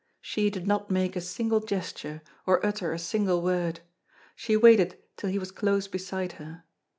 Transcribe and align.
She 0.19 0.49
did 0.49 0.65
not 0.65 0.89
make 0.89 1.15
a 1.15 1.21
single 1.21 1.59
gesture, 1.59 2.23
or 2.47 2.65
utter 2.65 2.91
a 2.91 2.97
single 2.97 3.39
word. 3.43 3.81
She 4.35 4.57
waited 4.57 4.97
till 5.15 5.29
he 5.29 5.37
was 5.37 5.51
close 5.51 5.87
beside 5.87 6.31
her. 6.41 6.63